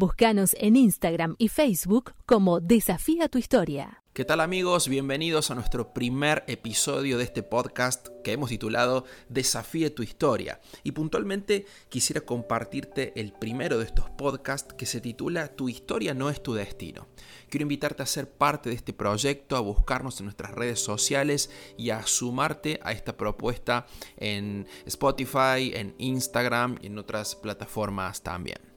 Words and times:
Búscanos 0.00 0.56
en 0.58 0.76
Instagram 0.76 1.34
y 1.36 1.48
Facebook 1.48 2.14
como 2.24 2.60
Desafía 2.60 3.28
tu 3.28 3.36
Historia. 3.36 4.02
¿Qué 4.14 4.24
tal 4.24 4.40
amigos? 4.40 4.88
Bienvenidos 4.88 5.50
a 5.50 5.54
nuestro 5.54 5.92
primer 5.92 6.42
episodio 6.46 7.18
de 7.18 7.24
este 7.24 7.42
podcast 7.42 8.08
que 8.24 8.32
hemos 8.32 8.48
titulado 8.48 9.04
Desafíe 9.28 9.90
tu 9.90 10.02
historia. 10.02 10.58
Y 10.84 10.92
puntualmente 10.92 11.66
quisiera 11.90 12.22
compartirte 12.22 13.12
el 13.20 13.34
primero 13.34 13.76
de 13.76 13.84
estos 13.84 14.08
podcasts 14.08 14.72
que 14.72 14.86
se 14.86 15.02
titula 15.02 15.54
Tu 15.54 15.68
historia 15.68 16.14
no 16.14 16.30
es 16.30 16.42
tu 16.42 16.54
destino. 16.54 17.06
Quiero 17.50 17.64
invitarte 17.64 18.02
a 18.02 18.06
ser 18.06 18.26
parte 18.26 18.70
de 18.70 18.76
este 18.76 18.94
proyecto, 18.94 19.54
a 19.54 19.60
buscarnos 19.60 20.18
en 20.20 20.24
nuestras 20.24 20.52
redes 20.52 20.80
sociales 20.80 21.50
y 21.76 21.90
a 21.90 22.06
sumarte 22.06 22.80
a 22.82 22.92
esta 22.92 23.18
propuesta 23.18 23.86
en 24.16 24.66
Spotify, 24.86 25.72
en 25.74 25.94
Instagram 25.98 26.78
y 26.80 26.86
en 26.86 26.96
otras 26.96 27.36
plataformas 27.36 28.22
también. 28.22 28.69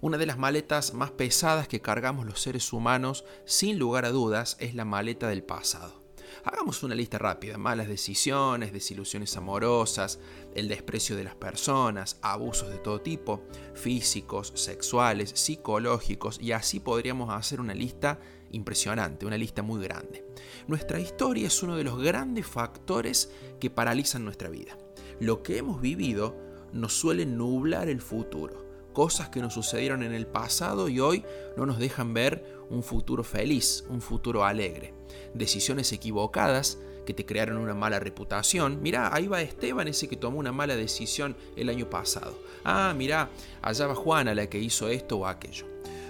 Una 0.00 0.18
de 0.18 0.26
las 0.26 0.38
maletas 0.38 0.94
más 0.94 1.10
pesadas 1.10 1.68
que 1.68 1.80
cargamos 1.80 2.26
los 2.26 2.40
seres 2.40 2.72
humanos, 2.72 3.24
sin 3.44 3.78
lugar 3.78 4.04
a 4.04 4.10
dudas, 4.10 4.56
es 4.60 4.74
la 4.74 4.84
maleta 4.84 5.28
del 5.28 5.42
pasado. 5.42 6.00
Hagamos 6.44 6.82
una 6.82 6.94
lista 6.94 7.18
rápida, 7.18 7.58
malas 7.58 7.88
decisiones, 7.88 8.72
desilusiones 8.72 9.36
amorosas, 9.36 10.18
el 10.54 10.68
desprecio 10.68 11.16
de 11.16 11.24
las 11.24 11.34
personas, 11.34 12.18
abusos 12.22 12.70
de 12.70 12.78
todo 12.78 13.00
tipo, 13.00 13.42
físicos, 13.74 14.52
sexuales, 14.54 15.32
psicológicos, 15.34 16.40
y 16.40 16.52
así 16.52 16.80
podríamos 16.80 17.30
hacer 17.30 17.60
una 17.60 17.74
lista 17.74 18.20
impresionante, 18.52 19.26
una 19.26 19.36
lista 19.36 19.62
muy 19.62 19.82
grande. 19.82 20.24
Nuestra 20.66 20.98
historia 20.98 21.46
es 21.46 21.62
uno 21.62 21.76
de 21.76 21.84
los 21.84 22.00
grandes 22.00 22.46
factores 22.46 23.30
que 23.60 23.70
paralizan 23.70 24.24
nuestra 24.24 24.48
vida. 24.48 24.78
Lo 25.20 25.42
que 25.42 25.58
hemos 25.58 25.80
vivido 25.80 26.36
nos 26.72 26.94
suele 26.94 27.26
nublar 27.26 27.88
el 27.88 28.00
futuro 28.00 28.69
cosas 28.92 29.28
que 29.28 29.40
nos 29.40 29.54
sucedieron 29.54 30.02
en 30.02 30.12
el 30.12 30.26
pasado 30.26 30.88
y 30.88 31.00
hoy 31.00 31.24
no 31.56 31.66
nos 31.66 31.78
dejan 31.78 32.14
ver 32.14 32.44
un 32.70 32.82
futuro 32.82 33.24
feliz, 33.24 33.84
un 33.88 34.00
futuro 34.00 34.44
alegre. 34.44 34.94
Decisiones 35.34 35.92
equivocadas 35.92 36.78
que 37.04 37.14
te 37.14 37.26
crearon 37.26 37.56
una 37.56 37.74
mala 37.74 37.98
reputación. 37.98 38.82
Mirá, 38.82 39.14
ahí 39.14 39.26
va 39.26 39.42
Esteban, 39.42 39.88
ese 39.88 40.08
que 40.08 40.16
tomó 40.16 40.38
una 40.38 40.52
mala 40.52 40.76
decisión 40.76 41.36
el 41.56 41.68
año 41.68 41.90
pasado. 41.90 42.38
Ah, 42.64 42.94
mirá, 42.96 43.30
allá 43.62 43.86
va 43.86 43.94
Juana 43.94 44.34
la 44.34 44.48
que 44.48 44.58
hizo 44.58 44.88
esto 44.88 45.18
o 45.18 45.26
aquello. 45.26 45.66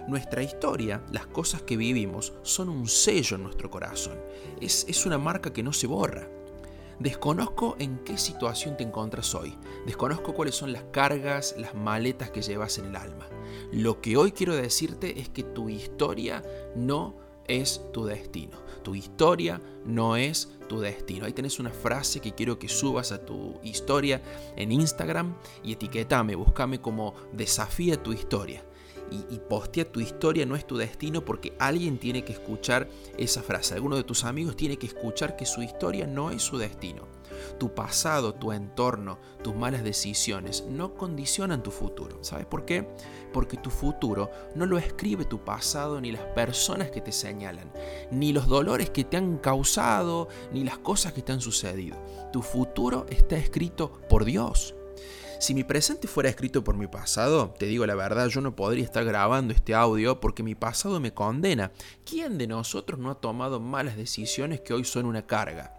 Nuestra 0.09 0.43
historia, 0.43 1.03
las 1.13 1.27
cosas 1.27 1.63
que 1.63 1.77
vivimos, 1.77 2.33
son 2.43 2.69
un 2.69 2.89
sello 2.89 3.37
en 3.37 3.45
nuestro 3.45 3.71
corazón. 3.71 4.19
Es, 4.61 4.85
es 4.89 5.07
una 5.07 5.19
marca 5.19 5.53
que 5.53 5.63
no 5.63 5.73
se 5.73 5.87
borra. 5.87 6.29
Desconozco 7.01 7.77
en 7.79 7.99
qué 8.05 8.19
situación 8.19 8.77
te 8.77 8.85
encuentras 8.85 9.35
hoy. 9.35 9.57
Desconozco 9.87 10.35
cuáles 10.35 10.55
son 10.55 10.71
las 10.75 10.83
cargas, 10.93 11.55
las 11.57 11.75
maletas 11.75 12.31
que 12.31 12.43
llevas 12.43 12.77
en 12.77 12.87
el 12.87 12.97
alma. 12.97 13.27
Lo 13.73 14.03
que 14.03 14.19
hoy 14.19 14.33
quiero 14.33 14.55
decirte 14.55 15.19
es 15.19 15.31
que 15.31 15.43
tu 15.43 15.71
historia 15.71 16.43
no 16.77 17.17
es 17.49 17.81
tu 17.95 18.05
destino. 18.05 18.59
Tu 18.83 18.95
historia 18.95 19.63
no 19.87 20.17
es 20.17 20.51
tu 20.69 20.79
destino. 20.79 21.25
Ahí 21.25 21.33
tenés 21.33 21.59
una 21.59 21.71
frase 21.71 22.21
que 22.21 22.35
quiero 22.35 22.59
que 22.59 22.69
subas 22.69 23.13
a 23.13 23.25
tu 23.25 23.59
historia 23.63 24.21
en 24.57 24.71
Instagram 24.71 25.35
y 25.65 25.73
etiquetame, 25.73 26.35
buscame 26.35 26.83
como 26.83 27.15
desafía 27.33 28.03
tu 28.03 28.13
historia 28.13 28.63
y, 29.11 29.39
postea 29.49 29.91
tu 29.91 30.01
historia 30.01 30.47
no 30.47 30.57
es 30.57 30.67
tu 30.67 30.77
destino 30.77 31.25
porque 31.25 31.55
alguien 31.59 31.99
tiene 31.99 32.25
que 32.25 32.33
escuchar 32.33 32.89
esa 33.19 33.43
frase. 33.43 33.75
Alguno 33.75 33.97
de 33.97 34.05
tus 34.05 34.25
amigos 34.25 34.57
tiene 34.57 34.77
que 34.77 34.87
escuchar 34.87 35.37
que 35.37 35.47
su 35.47 35.63
historia 35.63 36.07
no 36.07 36.31
es 36.31 36.43
su 36.43 36.59
destino. 36.59 37.09
Tu 37.59 37.75
pasado, 37.75 38.35
tu 38.35 38.53
entorno, 38.53 39.19
tus 39.43 39.55
malas 39.55 39.83
decisiones 39.83 40.65
no 40.69 40.95
condicionan 40.95 41.63
tu 41.63 41.71
futuro. 41.71 42.23
¿Sabes 42.23 42.47
por 42.47 42.65
qué? 42.65 42.89
Porque 43.33 43.57
tu 43.57 43.71
futuro 43.71 44.31
no 44.55 44.67
lo 44.67 44.79
escribe 44.79 45.25
tu 45.25 45.45
pasado 45.45 46.01
ni 46.01 46.13
las 46.13 46.25
personas 46.35 46.91
que 46.91 47.01
te 47.01 47.13
señalan, 47.13 47.73
ni 48.11 48.33
los 48.33 48.47
dolores 48.47 48.91
que 48.91 49.05
te 49.05 49.17
han 49.17 49.39
causado, 49.39 50.29
ni 50.53 50.65
las 50.65 50.79
cosas 50.79 51.13
que 51.13 51.23
te 51.23 51.33
han 51.33 51.41
sucedido. 51.41 51.97
Tu 52.33 52.43
futuro 52.43 53.07
está 53.09 53.37
escrito 53.37 53.93
por 54.09 54.25
Dios. 54.25 54.75
Si 55.41 55.55
mi 55.55 55.65
presente 55.65 56.07
fuera 56.07 56.29
escrito 56.29 56.63
por 56.63 56.77
mi 56.77 56.87
pasado, 56.87 57.55
te 57.59 57.65
digo 57.65 57.87
la 57.87 57.95
verdad, 57.95 58.29
yo 58.29 58.43
no 58.43 58.55
podría 58.55 58.85
estar 58.85 59.07
grabando 59.07 59.55
este 59.55 59.75
audio 59.75 60.21
porque 60.21 60.43
mi 60.43 60.55
pasado 60.55 61.01
me 61.01 61.15
condena. 61.15 61.73
¿Quién 62.05 62.37
de 62.37 62.47
nosotros 62.47 63.01
no 63.01 63.11
ha 63.11 63.15
tomado 63.15 63.59
malas 63.59 63.97
decisiones 63.97 64.61
que 64.61 64.75
hoy 64.75 64.85
son 64.85 65.07
una 65.07 65.27
carga? 65.27 65.75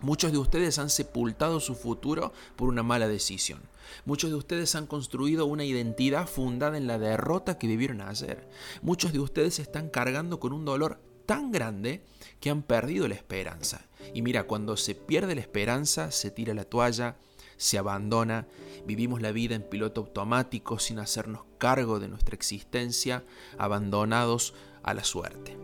Muchos 0.00 0.32
de 0.32 0.38
ustedes 0.38 0.80
han 0.80 0.90
sepultado 0.90 1.60
su 1.60 1.76
futuro 1.76 2.32
por 2.56 2.68
una 2.68 2.82
mala 2.82 3.06
decisión. 3.06 3.60
Muchos 4.06 4.30
de 4.30 4.36
ustedes 4.36 4.74
han 4.74 4.88
construido 4.88 5.46
una 5.46 5.64
identidad 5.64 6.26
fundada 6.26 6.76
en 6.76 6.88
la 6.88 6.98
derrota 6.98 7.58
que 7.58 7.68
vivieron 7.68 8.00
ayer. 8.00 8.48
Muchos 8.82 9.12
de 9.12 9.20
ustedes 9.20 9.60
están 9.60 9.88
cargando 9.88 10.40
con 10.40 10.52
un 10.52 10.64
dolor 10.64 11.00
tan 11.26 11.52
grande 11.52 12.02
que 12.40 12.50
han 12.50 12.62
perdido 12.62 13.06
la 13.06 13.14
esperanza. 13.14 13.86
Y 14.14 14.22
mira, 14.22 14.48
cuando 14.48 14.76
se 14.76 14.96
pierde 14.96 15.36
la 15.36 15.42
esperanza, 15.42 16.10
se 16.10 16.32
tira 16.32 16.54
la 16.54 16.64
toalla, 16.64 17.18
se 17.60 17.76
abandona, 17.76 18.46
vivimos 18.86 19.20
la 19.20 19.32
vida 19.32 19.54
en 19.54 19.62
piloto 19.62 20.00
automático 20.00 20.78
sin 20.78 20.98
hacernos 20.98 21.42
cargo 21.58 22.00
de 22.00 22.08
nuestra 22.08 22.34
existencia, 22.34 23.22
abandonados 23.58 24.54
a 24.82 24.94
la 24.94 25.04
suerte. 25.04 25.58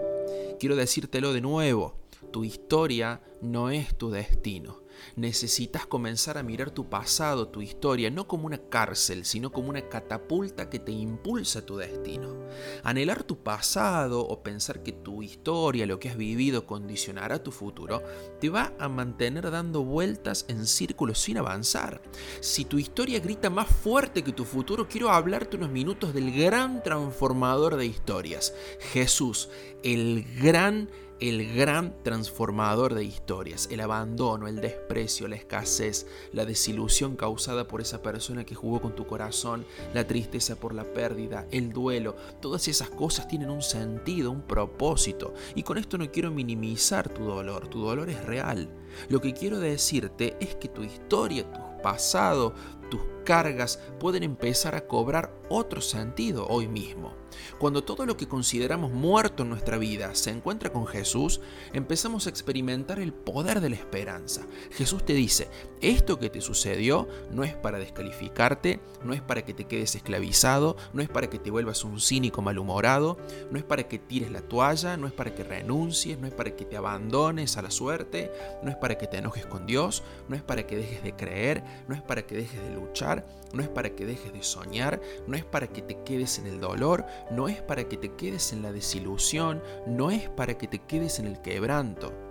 Quiero 0.61 0.77
decírtelo 0.77 1.33
de 1.33 1.41
nuevo, 1.41 1.95
tu 2.37 2.45
historia 2.45 3.23
no 3.41 3.71
es 3.71 3.97
tu 3.97 4.11
destino. 4.11 4.83
Necesitas 5.15 5.87
comenzar 5.87 6.37
a 6.37 6.43
mirar 6.43 6.71
tu 6.71 6.91
pasado, 6.91 7.49
tu 7.49 7.63
historia, 7.63 8.11
no 8.11 8.29
como 8.29 8.45
una 8.45 8.59
cárcel, 8.59 9.25
sino 9.25 9.51
como 9.51 9.71
una 9.71 9.89
catapulta 9.89 10.69
que 10.69 10.79
te 10.79 10.93
impulsa 10.93 11.65
tu 11.65 11.79
destino. 11.79 12.37
Anhelar 12.83 13.25
tu 13.25 13.43
pasado 13.43 14.21
o 14.21 14.43
pensar 14.43 14.83
que 14.83 14.93
tu 14.93 15.23
historia, 15.23 15.87
lo 15.87 15.99
que 15.99 16.11
has 16.11 16.17
vivido, 16.19 16.67
condicionará 16.67 17.43
tu 17.43 17.53
futuro, 17.53 18.03
te 18.39 18.51
va 18.51 18.75
a 18.79 18.89
mantener 18.89 19.51
dando 19.51 19.83
vueltas 19.83 20.45
en 20.49 20.67
círculos 20.67 21.19
sin 21.19 21.39
avanzar. 21.39 22.03
Si 22.41 22.67
tu 22.67 22.79
historia 22.79 23.21
grita 23.21 23.49
más 23.49 23.69
fuerte 23.69 24.23
que 24.23 24.33
tu 24.33 24.45
futuro, 24.45 24.89
quiero 24.89 25.11
hablarte 25.11 25.57
unos 25.57 25.71
minutos 25.71 26.13
del 26.13 26.33
gran 26.33 26.83
transformador 26.83 27.77
de 27.77 27.87
historias, 27.87 28.55
Jesús, 28.93 29.49
el 29.83 30.27
gran 30.41 30.91
el 31.21 31.55
gran 31.55 31.95
transformador 32.03 32.95
de 32.95 33.05
historias, 33.05 33.69
el 33.71 33.81
abandono, 33.81 34.49
el 34.49 34.61
desprecio, 34.61 35.29
la 35.29 35.37
escasez, 35.37 36.07
la 36.33 36.45
desilusión 36.45 37.17
causada 37.17 37.67
por 37.67 37.81
esa 37.81 38.03
persona 38.03 38.45
que 38.45 38.55
jugó 38.55 38.81
con 38.81 38.95
tu 38.95 39.07
corazón, 39.07 39.65
la 39.95 40.07
tristeza 40.07 40.57
por 40.57 40.75
la 40.75 40.85
pérdida, 40.85 41.47
el 41.51 41.73
duelo, 41.73 42.17
todas 42.41 42.69
esas 42.69 42.91
cosas 42.91 43.29
tienen 43.29 43.51
un 43.51 43.63
sentido, 43.63 44.31
un 44.31 44.43
propósito. 44.43 45.35
Y 45.55 45.63
con 45.63 45.79
esto 45.79 45.99
no 45.99 46.11
quiero 46.11 46.31
minimizar 46.31 47.09
tu 47.09 47.25
dolor, 47.25 47.69
tu 47.69 47.81
dolor 47.81 48.11
es 48.11 48.25
real. 48.25 48.69
Lo 49.09 49.21
que 49.21 49.33
quiero 49.33 49.59
decirte 49.59 50.37
es 50.41 50.55
que 50.57 50.69
tu 50.69 50.83
historia, 50.83 51.51
tu 51.51 51.83
pasado, 51.83 52.55
tus 52.91 53.01
cargas 53.27 53.79
pueden 54.01 54.23
empezar 54.23 54.75
a 54.75 54.87
cobrar 54.87 55.31
otro 55.51 55.83
sentido 55.83 56.47
hoy 56.47 56.69
mismo. 56.69 57.15
Cuando 57.59 57.85
todo 57.85 58.07
lo 58.07 58.17
que 58.17 58.29
consideramos 58.29 58.93
muerto 58.93 59.43
en 59.43 59.51
nuestra 59.51 59.77
vida 59.77 60.15
se 60.15 60.31
encuentra 60.31 60.73
con 60.73 60.87
Jesús, 60.87 61.43
empezamos 61.75 62.27
a 62.27 62.31
experimentar 62.31 62.99
el 62.99 63.13
poder 63.13 63.61
de 63.61 63.69
la 63.69 63.77
esperanza. 63.77 64.47
Jesús 64.71 65.05
te 65.05 65.13
dice, 65.13 65.49
esto 65.81 66.19
que 66.19 66.31
te 66.31 66.41
sucedió 66.41 67.09
no 67.31 67.45
es 67.45 67.55
para 67.55 67.79
descalificarte, 67.79 68.81
no 69.05 69.13
es 69.13 69.21
para 69.21 69.45
que 69.45 69.55
te 69.55 69.65
quedes 69.65 69.95
esclavizado, 69.95 70.77
no 70.93 71.03
es 71.03 71.09
para 71.09 71.29
que 71.29 71.39
te 71.39 71.51
vuelvas 71.51 71.85
un 71.85 72.01
cínico 72.01 72.43
malhumorado, 72.43 73.19
no 73.51 73.59
es 73.59 73.65
para 73.65 73.85
que 73.85 73.99
tires 73.99 74.31
la 74.31 74.43
toalla, 74.43 74.97
no 74.97 75.07
es 75.07 75.13
para 75.13 75.35
que 75.35 75.45
renuncies, 75.45 76.19
no 76.19 76.27
es 76.27 76.35
para 76.35 76.55
que 76.57 76.65
te 76.65 76.77
abandones 76.77 77.57
a 77.57 77.63
la 77.63 77.71
suerte, 77.71 78.31
no 78.63 78.71
es 78.71 78.77
para 78.77 78.97
que 78.97 79.07
te 79.07 79.19
enojes 79.19 79.47
con 79.47 79.67
Dios, 79.67 80.03
no 80.29 80.37
es 80.37 80.43
para 80.43 80.67
que 80.67 80.77
dejes 80.77 81.03
de 81.03 81.15
creer, 81.15 81.63
no 81.89 81.95
es 81.95 82.03
para 82.03 82.27
que 82.27 82.37
dejes 82.37 82.63
de 82.63 82.75
luchar, 82.75 83.27
no 83.53 83.63
es 83.63 83.69
para 83.69 83.91
que 83.91 84.07
dejes 84.07 84.33
de 84.33 84.43
soñar, 84.43 85.01
no 85.27 85.37
es 85.37 85.45
para 85.45 85.69
que 85.69 85.83
te 85.83 86.03
quedes 86.03 86.39
en 86.39 86.47
el 86.47 86.61
dolor, 86.61 87.05
no 87.31 87.49
es 87.49 87.63
para 87.63 87.85
que 87.85 87.97
te 87.97 88.15
quedes 88.15 88.53
en 88.53 88.63
la 88.63 88.73
desilusión, 88.73 89.63
no 89.87 90.11
es 90.11 90.29
para 90.29 90.59
que 90.59 90.69
te 90.69 90.81
quedes 90.81 91.19
en 91.19 91.27
el 91.27 91.41
quebranto. 91.41 92.26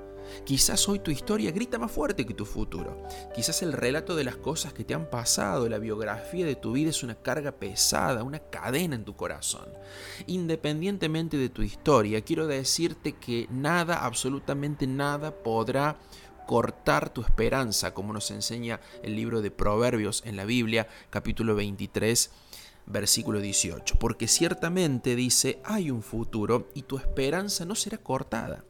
Quizás 0.45 0.87
hoy 0.87 0.99
tu 0.99 1.11
historia 1.11 1.51
grita 1.51 1.77
más 1.77 1.91
fuerte 1.91 2.25
que 2.25 2.33
tu 2.33 2.45
futuro. 2.45 3.01
Quizás 3.33 3.61
el 3.61 3.73
relato 3.73 4.15
de 4.15 4.23
las 4.23 4.37
cosas 4.37 4.73
que 4.73 4.83
te 4.83 4.93
han 4.93 5.09
pasado, 5.09 5.69
la 5.69 5.77
biografía 5.77 6.45
de 6.45 6.55
tu 6.55 6.73
vida 6.73 6.89
es 6.89 7.03
una 7.03 7.15
carga 7.15 7.51
pesada, 7.53 8.23
una 8.23 8.39
cadena 8.39 8.95
en 8.95 9.05
tu 9.05 9.15
corazón. 9.15 9.67
Independientemente 10.27 11.37
de 11.37 11.49
tu 11.49 11.61
historia, 11.61 12.21
quiero 12.21 12.47
decirte 12.47 13.13
que 13.13 13.47
nada, 13.51 14.05
absolutamente 14.05 14.87
nada 14.87 15.31
podrá 15.31 15.97
cortar 16.45 17.09
tu 17.09 17.21
esperanza, 17.21 17.93
como 17.93 18.13
nos 18.13 18.29
enseña 18.31 18.79
el 19.03 19.15
libro 19.15 19.41
de 19.41 19.51
Proverbios 19.51 20.21
en 20.25 20.35
la 20.35 20.45
Biblia, 20.45 20.87
capítulo 21.09 21.55
23 21.55 22.31
versículo 22.87 23.39
18, 23.39 23.95
porque 23.99 24.27
ciertamente 24.27 25.15
dice, 25.15 25.59
hay 25.63 25.89
un 25.91 26.03
futuro 26.03 26.69
y 26.73 26.83
tu 26.83 26.97
esperanza 26.97 27.65
no 27.65 27.75
será 27.75 27.97
cortada. 27.97 28.63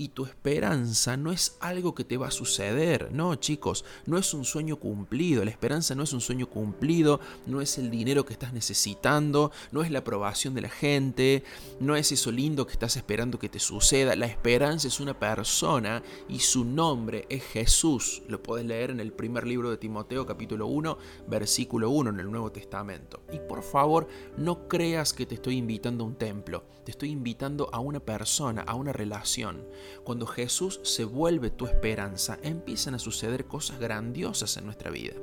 Y 0.00 0.08
tu 0.08 0.24
esperanza 0.24 1.18
no 1.18 1.30
es 1.30 1.58
algo 1.60 1.94
que 1.94 2.04
te 2.04 2.16
va 2.16 2.28
a 2.28 2.30
suceder. 2.30 3.10
No, 3.12 3.34
chicos, 3.34 3.84
no 4.06 4.16
es 4.16 4.32
un 4.32 4.46
sueño 4.46 4.76
cumplido. 4.76 5.44
La 5.44 5.50
esperanza 5.50 5.94
no 5.94 6.04
es 6.04 6.14
un 6.14 6.22
sueño 6.22 6.48
cumplido, 6.48 7.20
no 7.44 7.60
es 7.60 7.76
el 7.76 7.90
dinero 7.90 8.24
que 8.24 8.32
estás 8.32 8.54
necesitando, 8.54 9.52
no 9.72 9.82
es 9.82 9.90
la 9.90 9.98
aprobación 9.98 10.54
de 10.54 10.62
la 10.62 10.70
gente, 10.70 11.44
no 11.80 11.96
es 11.96 12.12
eso 12.12 12.32
lindo 12.32 12.66
que 12.66 12.72
estás 12.72 12.96
esperando 12.96 13.38
que 13.38 13.50
te 13.50 13.58
suceda. 13.58 14.16
La 14.16 14.24
esperanza 14.24 14.88
es 14.88 15.00
una 15.00 15.18
persona 15.18 16.02
y 16.30 16.38
su 16.38 16.64
nombre 16.64 17.26
es 17.28 17.44
Jesús. 17.44 18.22
Lo 18.26 18.42
puedes 18.42 18.64
leer 18.64 18.92
en 18.92 19.00
el 19.00 19.12
primer 19.12 19.46
libro 19.46 19.70
de 19.70 19.76
Timoteo 19.76 20.24
capítulo 20.24 20.66
1, 20.68 20.96
versículo 21.28 21.90
1 21.90 22.08
en 22.08 22.20
el 22.20 22.30
Nuevo 22.30 22.50
Testamento. 22.50 23.20
Y 23.34 23.38
por 23.38 23.62
favor, 23.62 24.08
no 24.38 24.66
creas 24.66 25.12
que 25.12 25.26
te 25.26 25.34
estoy 25.34 25.58
invitando 25.58 26.04
a 26.04 26.06
un 26.06 26.16
templo, 26.16 26.64
te 26.86 26.90
estoy 26.90 27.10
invitando 27.10 27.68
a 27.70 27.80
una 27.80 28.00
persona, 28.00 28.62
a 28.62 28.74
una 28.74 28.94
relación. 28.94 29.62
Cuando 30.04 30.26
Jesús 30.26 30.80
se 30.82 31.04
vuelve 31.04 31.50
tu 31.50 31.66
esperanza, 31.66 32.38
empiezan 32.42 32.94
a 32.94 32.98
suceder 32.98 33.46
cosas 33.46 33.78
grandiosas 33.78 34.56
en 34.56 34.64
nuestra 34.64 34.90
vida 34.90 35.14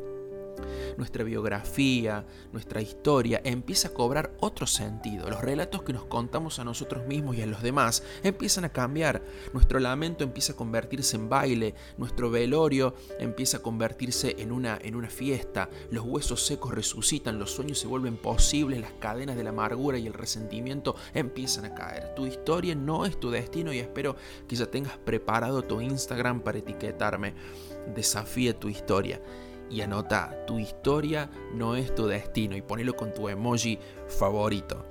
nuestra 0.98 1.24
biografía, 1.24 2.26
nuestra 2.52 2.82
historia, 2.82 3.42
empieza 3.44 3.90
a 3.90 3.94
cobrar 3.94 4.32
otro 4.40 4.68
sentido. 4.68 5.30
Los 5.30 5.42
relatos 5.42 5.84
que 5.84 5.94
nos 5.94 6.06
contamos 6.06 6.60
a 6.60 6.64
nosotros 6.64 7.06
mismos 7.08 7.36
y 7.38 7.42
a 7.42 7.46
los 7.46 7.62
demás 7.62 8.04
empiezan 8.24 8.66
a 8.66 8.70
cambiar. 8.70 9.24
Nuestro 9.54 9.80
lamento 9.80 10.24
empieza 10.24 10.54
a 10.54 10.56
convertirse 10.56 11.16
en 11.16 11.30
baile, 11.30 11.76
nuestro 11.98 12.30
velorio 12.30 12.96
empieza 13.20 13.58
a 13.58 13.62
convertirse 13.62 14.36
en 14.40 14.52
una, 14.52 14.78
en 14.82 14.96
una 14.96 15.10
fiesta, 15.10 15.70
los 15.92 16.06
huesos 16.06 16.46
secos 16.46 16.74
resucitan, 16.74 17.40
los 17.40 17.52
sueños 17.52 17.80
se 17.80 17.88
vuelven 17.88 18.18
posibles, 18.18 18.82
las 18.82 18.94
cadenas 18.94 19.36
de 19.36 19.44
la 19.44 19.50
amargura 19.50 19.98
y 19.98 20.08
el 20.08 20.14
resentimiento 20.14 20.96
empiezan 21.14 21.66
a 21.66 21.76
caer. 21.76 22.16
Tu 22.16 22.26
historia 22.26 22.76
no 22.76 23.06
es 23.06 23.20
tu 23.20 23.30
destino 23.30 23.74
y 23.74 23.80
espero 23.80 24.16
que 24.48 24.56
ya 24.56 24.66
tengas 24.66 24.98
preparado 24.98 25.64
tu 25.64 25.82
Instagram 25.82 26.42
para 26.42 26.60
etiquetarme. 26.60 27.34
Desafíe 27.96 28.54
tu 28.54 28.70
historia 28.70 29.22
y 29.70 29.82
anota, 29.82 30.46
tu 30.46 30.60
historia 30.60 31.30
no 31.54 31.76
es 31.76 31.94
tu 31.94 32.08
destino 32.08 32.56
y 32.56 32.62
ponelo 32.62 32.96
con 32.96 33.14
tu 33.14 33.30
emoji 33.30 33.80
favorito. 34.08 34.86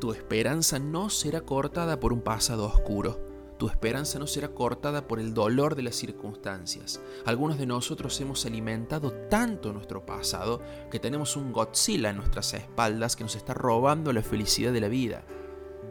Tu 0.00 0.12
esperanza 0.12 0.78
no 0.78 1.10
será 1.10 1.42
cortada 1.42 2.00
por 2.00 2.12
un 2.12 2.22
pasado 2.22 2.64
oscuro. 2.64 3.20
Tu 3.58 3.68
esperanza 3.68 4.18
no 4.18 4.26
será 4.26 4.48
cortada 4.48 5.06
por 5.06 5.20
el 5.20 5.34
dolor 5.34 5.74
de 5.74 5.82
las 5.82 5.96
circunstancias. 5.96 7.00
Algunos 7.26 7.58
de 7.58 7.66
nosotros 7.66 8.18
hemos 8.22 8.46
alimentado 8.46 9.12
tanto 9.28 9.74
nuestro 9.74 10.06
pasado 10.06 10.62
que 10.90 10.98
tenemos 10.98 11.36
un 11.36 11.52
Godzilla 11.52 12.08
en 12.08 12.16
nuestras 12.16 12.54
espaldas 12.54 13.16
que 13.16 13.24
nos 13.24 13.36
está 13.36 13.52
robando 13.52 14.14
la 14.14 14.22
felicidad 14.22 14.72
de 14.72 14.80
la 14.80 14.88
vida. 14.88 15.24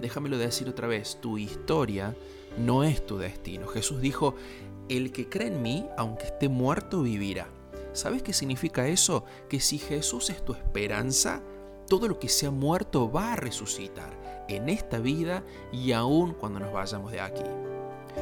Déjamelo 0.02 0.40
decir 0.40 0.68
otra 0.68 0.88
vez, 0.88 1.20
tu 1.22 1.38
historia 1.38 2.16
no 2.58 2.84
es 2.84 3.06
tu 3.06 3.20
destino. 3.20 3.68
Jesús 3.68 4.02
dijo, 4.02 4.34
el 4.88 5.12
que 5.12 5.30
cree 5.30 5.50
en 5.50 5.62
mí, 5.62 5.86
aunque 5.96 6.26
esté 6.26 6.50
muerto, 6.50 7.04
vivirá. 7.04 7.48
¿Sabes 8.00 8.24
qué 8.24 8.32
significa 8.32 8.88
eso? 8.88 9.26
Que 9.50 9.60
si 9.60 9.78
Jesús 9.78 10.30
es 10.30 10.46
tu 10.46 10.54
esperanza, 10.54 11.44
todo 11.86 12.08
lo 12.08 12.18
que 12.18 12.30
se 12.30 12.46
ha 12.46 12.50
muerto 12.50 13.12
va 13.12 13.34
a 13.34 13.36
resucitar 13.36 14.46
en 14.48 14.70
esta 14.70 15.00
vida 15.00 15.44
y 15.74 15.92
aún 15.92 16.34
cuando 16.34 16.62
nos 16.62 16.72
vayamos 16.72 17.12
de 17.12 17.20
aquí. 17.20 17.44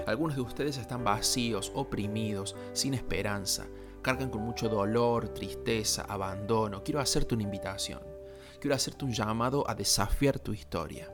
Algunos 0.08 0.36
de 0.36 0.42
ustedes 0.42 0.78
están 0.78 1.04
vacíos, 1.04 1.72
oprimidos, 1.76 2.56
sin 2.74 2.96
esperanza, 2.96 3.68
cargan 4.02 4.32
con 4.32 4.42
mucho 4.42 4.68
dolor, 4.68 5.30
tristeza, 5.30 6.08
abandono. 6.10 6.84
Quiero 6.84 7.00
hacerte 7.00 7.36
una 7.36 7.44
invitación. 7.44 8.02
Quiero 8.60 8.76
hacerte 8.76 9.06
un 9.06 9.14
llamado 9.14 9.70
a 9.70 9.76
desafiar 9.76 10.40
tu 10.40 10.54
historia. 10.54 11.14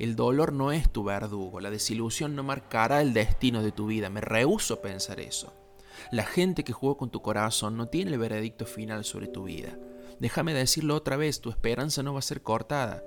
El 0.00 0.16
dolor 0.16 0.52
no 0.52 0.72
es 0.72 0.90
tu 0.90 1.04
verdugo, 1.04 1.60
la 1.60 1.70
desilusión 1.70 2.34
no 2.34 2.42
marcará 2.42 3.02
el 3.02 3.12
destino 3.12 3.62
de 3.62 3.70
tu 3.70 3.86
vida. 3.86 4.10
Me 4.10 4.20
rehúso 4.20 4.80
pensar 4.80 5.20
eso. 5.20 5.59
La 6.10 6.24
gente 6.24 6.64
que 6.64 6.72
jugó 6.72 6.96
con 6.96 7.10
tu 7.10 7.22
corazón 7.22 7.76
no 7.76 7.88
tiene 7.88 8.12
el 8.12 8.18
veredicto 8.18 8.66
final 8.66 9.04
sobre 9.04 9.28
tu 9.28 9.44
vida. 9.44 9.76
Déjame 10.18 10.54
decirlo 10.54 10.94
otra 10.94 11.16
vez, 11.16 11.40
tu 11.40 11.50
esperanza 11.50 12.02
no 12.02 12.12
va 12.12 12.18
a 12.18 12.22
ser 12.22 12.42
cortada. 12.42 13.04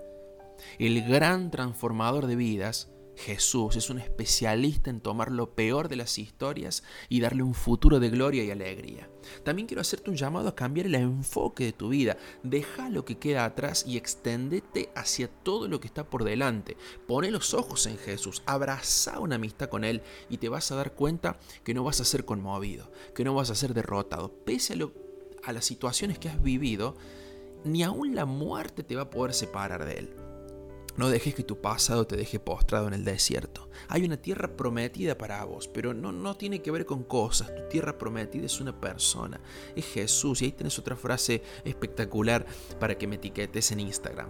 El 0.80 1.04
gran 1.08 1.52
transformador 1.52 2.28
de 2.28 2.36
vidas, 2.36 2.90
Jesús, 3.16 3.76
es 3.76 3.90
un 3.90 4.00
especialista 4.00 4.90
en 4.90 5.00
tomar 5.00 5.32
lo 5.32 5.56
peor 5.56 5.88
de 5.88 5.96
las 5.96 6.18
historias 6.18 6.84
y 7.10 7.20
darle 7.20 7.44
un 7.44 7.54
futuro 7.54 8.00
de 8.00 8.10
gloria 8.10 8.44
y 8.44 8.52
alegría. 8.52 9.10
También 9.44 9.68
quiero 9.68 9.82
hacerte 9.82 10.10
un 10.10 10.16
llamado 10.16 10.50
a 10.50 10.56
cambiar 10.56 10.88
el 10.88 10.96
enfoque 10.96 11.66
de 11.66 11.74
tu 11.74 11.90
vida. 11.90 12.18
Deja 12.44 12.90
lo 12.90 13.06
que 13.06 13.18
queda 13.18 13.46
atrás 13.46 13.86
y 13.88 13.98
exténdete 13.98 14.90
hacia 14.96 15.28
todo 15.28 15.68
lo 15.68 15.80
que 15.80 15.88
está 15.88 16.10
por 16.10 16.24
delante. 16.24 16.78
Pone 17.08 17.32
los 17.32 17.54
ojos 17.54 17.86
en 17.86 17.98
Jesús, 17.98 18.44
abraza 18.46 19.20
una 19.20 19.36
amistad 19.36 19.70
con 19.70 19.84
Él 19.84 20.02
y 20.30 20.38
te 20.38 20.50
vas 20.50 20.72
a 20.72 20.76
dar 20.76 20.94
cuenta 20.94 21.40
que 21.64 21.74
no 21.74 21.84
vas 21.84 22.02
a 22.02 22.06
ser 22.06 22.26
conmovido, 22.26 22.92
que 23.16 23.24
no 23.24 23.34
vas 23.34 23.50
a 23.50 23.56
ser 23.56 23.74
derrotado. 23.74 24.34
Pese 24.44 24.74
a, 24.74 25.48
a 25.48 25.54
las 25.54 25.66
situaciones 25.66 26.20
que 26.20 26.30
has 26.30 26.42
vivido, 26.42 26.96
ni 27.64 27.84
aún 27.84 28.16
la 28.16 28.26
muerte 28.26 28.84
te 28.84 28.96
va 28.96 29.04
a 29.04 29.10
poder 29.10 29.34
separar 29.34 29.86
de 29.86 29.94
Él. 29.94 30.23
No 30.96 31.10
dejes 31.10 31.34
que 31.34 31.44
tu 31.44 31.60
pasado 31.60 32.06
te 32.06 32.16
deje 32.16 32.40
postrado 32.40 32.88
en 32.88 32.94
el 32.94 33.04
desierto. 33.04 33.68
Hay 33.88 34.06
una 34.06 34.18
tierra 34.18 34.56
prometida 34.56 35.18
para 35.18 35.44
vos, 35.44 35.68
pero 35.68 35.96
no, 35.96 36.12
no 36.12 36.38
tiene 36.38 36.62
que 36.62 36.70
ver 36.70 36.86
con 36.86 37.04
cosas. 37.04 37.54
Tu 37.56 37.68
tierra 37.68 37.98
prometida 37.98 38.46
es 38.46 38.62
una 38.62 38.80
persona, 38.80 39.42
es 39.76 39.86
Jesús. 39.86 40.42
Y 40.42 40.46
ahí 40.46 40.52
tienes 40.52 40.78
otra 40.78 40.96
frase 40.96 41.42
espectacular 41.66 42.46
para 42.80 42.96
que 42.96 43.08
me 43.08 43.16
etiquetes 43.16 43.72
en 43.72 43.80
Instagram. 43.80 44.30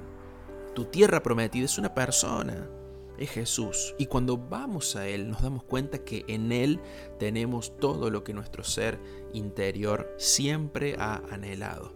Tu 0.74 0.86
tierra 0.86 1.22
prometida 1.22 1.66
es 1.66 1.78
una 1.78 1.94
persona, 1.94 2.70
es 3.18 3.30
Jesús. 3.30 3.94
Y 3.98 4.06
cuando 4.06 4.38
vamos 4.38 4.96
a 4.96 5.06
Él 5.06 5.30
nos 5.30 5.42
damos 5.42 5.64
cuenta 5.66 6.06
que 6.06 6.24
en 6.30 6.54
Él 6.54 6.80
tenemos 7.20 7.78
todo 7.78 8.10
lo 8.10 8.24
que 8.24 8.34
nuestro 8.34 8.64
ser 8.64 9.00
interior 9.34 10.16
siempre 10.18 10.96
ha 10.98 11.22
anhelado. 11.30 11.94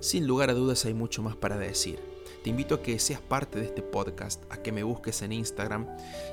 Sin 0.00 0.26
lugar 0.26 0.50
a 0.50 0.54
dudas 0.54 0.84
hay 0.86 0.92
mucho 0.92 1.22
más 1.22 1.36
para 1.36 1.56
decir 1.56 2.11
te 2.42 2.50
invito 2.50 2.74
a 2.74 2.82
que 2.82 2.98
seas 2.98 3.20
parte 3.20 3.60
de 3.60 3.66
este 3.66 3.82
podcast, 3.82 4.42
a 4.50 4.56
que 4.56 4.72
me 4.72 4.82
busques 4.82 5.22
en 5.22 5.32
Instagram 5.32 5.86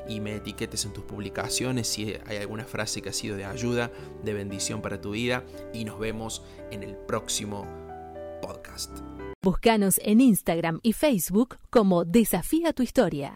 y 0.08 0.20
me 0.20 0.36
etiquetes 0.36 0.86
en 0.86 0.94
tus 0.94 1.04
publicaciones 1.04 1.88
si 1.88 2.16
hay 2.26 2.38
alguna 2.38 2.66
frase 2.66 3.02
que 3.02 3.10
ha 3.10 3.14
sido 3.14 3.38
de 3.38 3.46
ayuda, 3.46 3.92
de 4.24 4.34
bendición 4.34 4.82
para 4.82 5.00
tu 5.00 5.12
vida 5.12 5.44
y 5.74 5.86
nos 5.86 6.00
vemos 6.00 6.44
en 6.72 6.84
el 6.84 6.96
próximo 6.96 7.66
podcast. 8.42 8.92
Búscanos 9.42 10.00
en 10.04 10.20
Instagram 10.20 10.80
y 10.84 10.94
Facebook 10.94 11.58
como 11.70 12.06
Desafía 12.06 12.74
tu 12.74 12.84
Historia. 12.84 13.36